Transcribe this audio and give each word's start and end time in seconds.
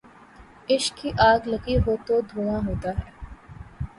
عشق 0.69 0.95
کی 0.97 1.09
آگ 1.29 1.41
لگی 1.47 1.75
ہو 1.85 1.95
تو 2.05 2.15
دھواں 2.29 2.61
ہوتا 2.67 2.89
ہے 2.99 3.09